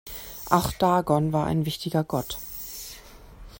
Auch 0.49 0.71
Dagon 0.71 1.31
war 1.31 1.45
ein 1.45 1.67
wichtiger 1.67 2.03
Gott. 2.03 2.39